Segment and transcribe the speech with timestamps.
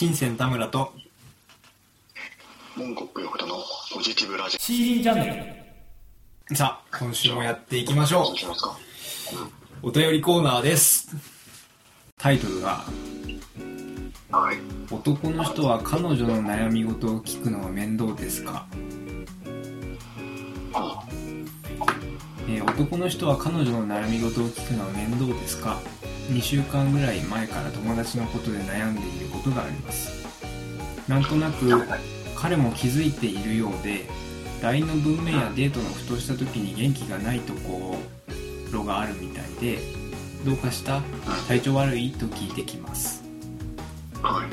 [0.00, 0.94] 新鮮田村と
[2.74, 3.56] モンコック横田の
[3.94, 5.66] ポジティブラジシーリンチャンネ
[6.48, 8.22] ルさあ今週もやっていきましょ
[9.82, 9.86] う。
[9.86, 11.14] お便りコーナーです。
[12.16, 12.82] タイトルが
[14.30, 14.56] はい
[14.90, 18.64] 「男の人は彼女の悩み事を聞くのは面倒ですか?
[20.72, 21.04] あ」
[22.48, 25.78] えー男の人は彼女の悩み事を聞くのは面倒ですか？
[26.30, 30.12] 2週間ぐらい前から友達のことで悩んでいることがあります。
[31.08, 31.82] なんとなく
[32.36, 34.06] 彼も気づいているようで
[34.62, 37.96] LINE の文面やデートのふとした時に元気がないとこ
[38.70, 39.78] ろがあるみたいで
[40.44, 41.02] どうかした？
[41.48, 42.12] 体調悪い？
[42.12, 43.24] と聞いてきます。
[44.22, 44.46] はい。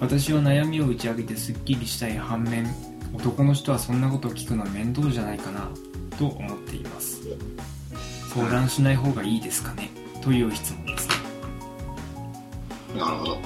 [0.00, 2.66] 私は悩みを打ち明けてすっきりしたい反面
[3.14, 5.70] 男の人はそんなことを聞くのは面倒じゃないかな
[6.18, 7.22] と思っています。
[8.34, 9.90] 相談しない方がいいですかね？
[10.22, 11.08] という質問です
[12.96, 13.38] なるほど。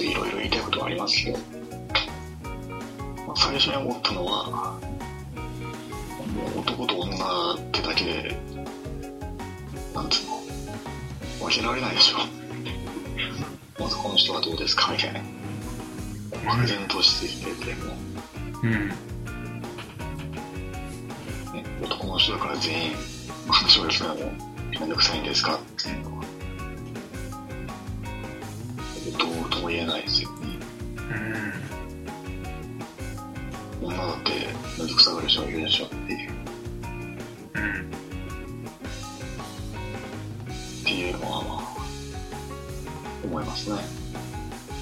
[0.00, 1.38] いろいろ言いたいことはありますけど、
[3.26, 4.78] まあ最初に思ったのは
[6.36, 7.16] もう男と女
[7.54, 8.38] ってだけで
[9.92, 10.40] なんつうの？
[11.48, 12.18] 分けられないでしょ。
[13.82, 14.92] まずこの人はどうですか？
[14.92, 15.20] みたいな。
[16.46, 17.92] 漠然としていても
[18.62, 18.66] う。
[18.68, 18.70] ん。
[18.70, 18.94] ね、
[21.82, 22.96] 男の人だから全員
[23.48, 24.32] 話を聞くのも
[24.80, 24.88] めん。
[24.88, 25.24] どくさいん。
[25.24, 26.24] ですかっていうのは
[29.18, 30.58] どうとも言えないですよね
[33.80, 34.32] 女だって
[34.78, 34.88] めん。
[34.88, 36.30] どくさがる人もいるでしょっていう
[37.54, 37.90] うん。
[40.82, 41.62] っていうのはまあ
[43.24, 43.76] 思いますね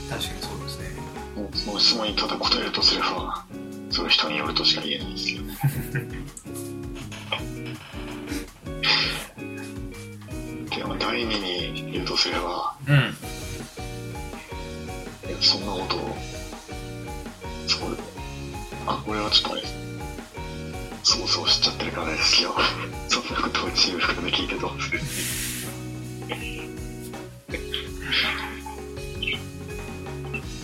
[0.09, 0.87] 確かにそうですね
[1.53, 3.45] その質問にただ答えるとすれば
[3.91, 5.57] それ人によるとしか言えないですけどね
[12.27, 12.97] すればうん
[15.29, 16.17] いやそんなことを、
[17.69, 17.97] そう、
[18.87, 19.75] あ、これはちょっとあれです。
[21.03, 22.55] そうそうしちゃってるからですけど、
[23.09, 24.99] そんなことをチーム含め聞いてどうする？
[26.29, 26.37] ね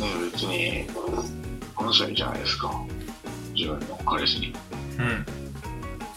[0.01, 0.87] え別に、
[1.77, 2.73] 話はいいじゃないですか。
[3.55, 4.55] 自分の彼氏に。
[4.99, 5.27] うん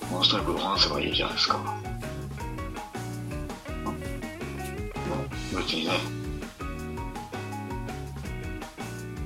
[0.10, 1.60] この人にこと話せばいいじゃないですか。
[5.54, 5.92] 別にね。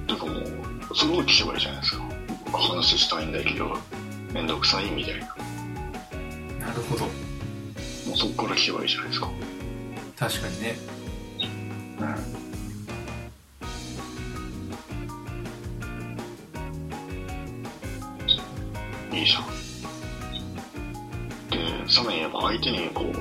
[0.07, 2.03] てかもう、それを聞けばいいじゃないですか。
[2.51, 3.77] 話したいんだけど、
[4.33, 5.27] めんどくさいみたいな。
[6.67, 7.11] なるほども
[8.13, 9.29] うそこから聞けばいいじゃないですか。
[10.17, 10.75] 確かにね
[19.11, 19.43] いいじゃん。
[21.49, 23.13] で、さらに言えば相手にこう、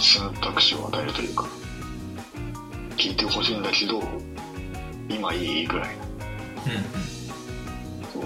[0.00, 1.46] 選択肢を与えるというか、
[3.04, 4.00] 聞いてほしいんだけど、
[5.10, 6.04] 今いいぐらいな。
[8.10, 8.22] そう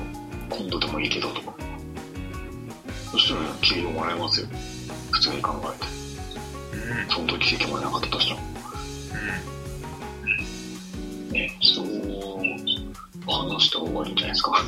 [0.48, 1.52] 今度でもいいけどとか。
[3.10, 4.46] そしたら給料もらえますよ。
[5.10, 5.86] 普通に考えて。
[6.76, 8.40] うんうんその時経験もなかったとしても。
[11.32, 11.86] ね、そう
[13.26, 14.64] 話した方がいいんじゃないですか。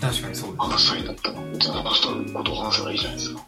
[0.00, 2.00] 確かにそうで話したいんだったら、別に話し
[2.32, 3.44] たことを話せばいいじゃないですか。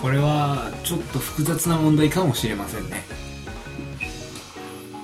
[0.00, 3.04] これはちょっと複雑な問題かもしれませんね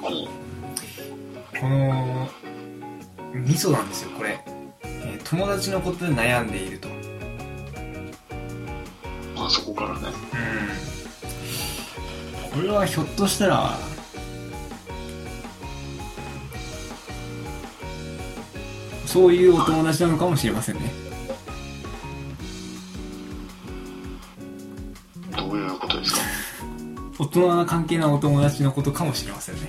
[0.03, 1.61] うん。
[1.61, 2.29] この
[3.35, 4.41] ミソなんですよこれ、
[4.83, 6.89] えー友達のことで悩んでいると
[9.35, 10.07] まあそこからね。
[12.55, 13.77] これはひょっとしたら
[19.05, 21.06] そういうお友達なのかもしれませんね
[25.37, 26.21] どういうことですか？
[27.19, 29.61] 大人な関係なお友達のことかもしれませんね。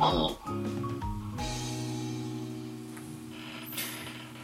[0.00, 0.30] あの、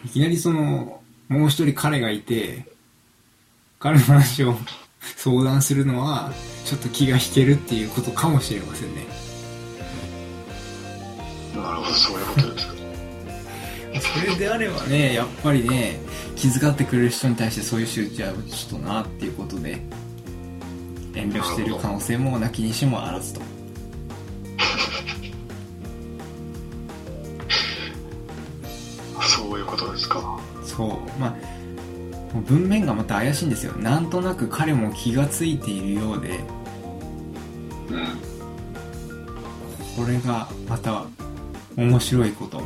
[0.04, 2.64] いきなりそのもう一人彼がいて
[3.78, 4.56] 彼の話を
[5.16, 6.32] 相談するのは
[6.64, 9.04] ちょっと気が引けるっていうことかもしれませんね。
[11.54, 12.74] なるほど、そういうことですか。
[14.00, 16.00] それであればねやっぱりね
[16.40, 19.72] 気遣ってくれる人に対してそういう仕打ちはちょっとなっていうことで
[21.14, 23.42] 遠慮してる可能性もなきにしもあらずと
[29.20, 30.40] そういうことですか。
[30.64, 30.90] そう
[31.20, 31.34] まあ
[32.46, 36.40] 文面がまた怪しいんですよなんとなく彼も気がついているようで
[37.90, 38.06] うん。
[39.94, 41.04] これがまた
[41.76, 42.62] 面白いこと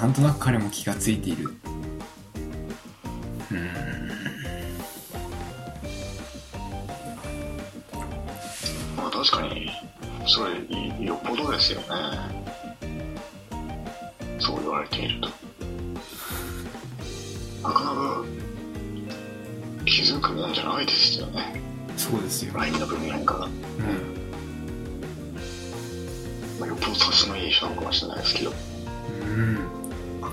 [0.00, 4.08] なんとなく彼も気がついているうーん
[8.96, 9.72] まあ確かに、
[10.24, 11.86] それ、いよっぽどですよね。
[14.38, 15.28] そう言われていると。
[17.62, 18.24] なかなか
[19.84, 21.60] 気づくもんじゃないですよね。
[21.96, 23.46] そうですよ LINE の文面が。
[23.46, 23.52] うん
[26.60, 28.52] まあ、よっぽど察しのいい人なのかもしれないですけど。
[29.22, 29.77] うん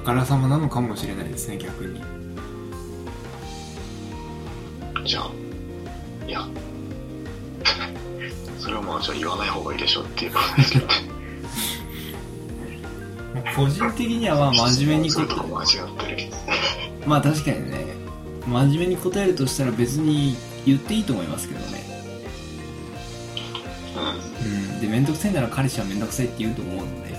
[0.01, 2.01] あからさまなのかもしれないですね逆に。
[5.05, 5.31] じゃあ、
[6.27, 6.41] いや、
[8.59, 10.87] それはまあじゃあ言わない方がいいでしょっていうことですけど。
[10.87, 10.93] ね。
[13.55, 15.23] 個人的にはまあ 真面目に答。
[16.07, 16.29] え
[17.05, 17.85] まあ確かにね。
[18.47, 21.85] 真面目に答えるとしたら別に言っていいと思いますけどね。
[23.95, 24.45] うん。
[24.45, 24.47] う
[24.77, 24.81] ん。
[24.81, 27.15] で面倒くさいなら彼氏は面倒くさいって言うと思うので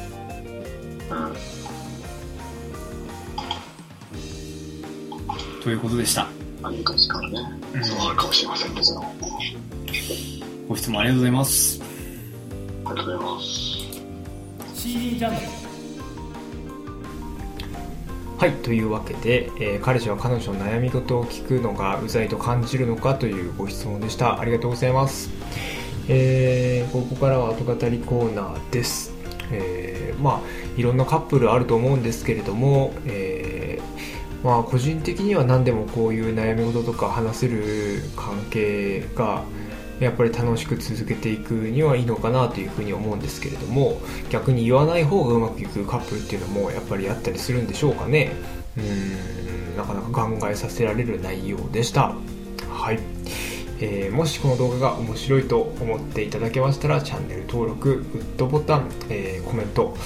[5.66, 6.28] ということでした。
[6.62, 7.40] 何からね。
[7.74, 7.84] う、ん。
[7.84, 9.02] そうあるかもしれませんけど。
[9.02, 9.10] あ
[10.68, 11.80] ご質問ありがとうございます。
[11.80, 14.80] りがとうございます。
[14.80, 15.38] CD ジャンル
[18.38, 24.38] はいというわけで、えー彼氏は彼女の悩み事を聞くのがうざいと感じるのかというご質問でした。
[24.38, 25.30] ありがとうございます、
[26.06, 29.12] えーここからは後語りコーナーです、
[29.50, 30.40] えーまあ
[30.78, 39.42] いろんなカップルあると思うんですけれども、えーまあ個人的には何でもこういう悩み事とか話せる関係が
[39.98, 44.00] やっぱり楽しく続けていくにはいいのかなというふうに思うんですけれども
[44.30, 48.30] 逆に言わない方がうまくいくカップルっていうのもやっぱりあったりするんでしょうかね。
[48.76, 52.14] うーんなかなか考えさせられる内容でした。
[52.70, 53.00] はい、
[53.80, 59.96] えーもしこの動画が面白いと思っていただけましたらチャンネル登録グッドボタン、えーコメント、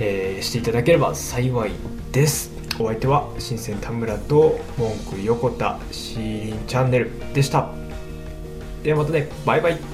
[0.00, 1.70] えーしていただければ幸い
[2.10, 2.59] です。
[2.80, 7.68] お相手は新鮮田村と文句横田シーリンチャンネルでした。
[8.82, 9.28] ではまたね。
[9.44, 9.89] バイバイ。